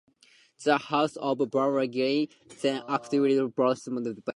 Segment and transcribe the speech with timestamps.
[0.63, 2.31] The House of Burgundy
[2.63, 4.15] then acquired Bourbonnais.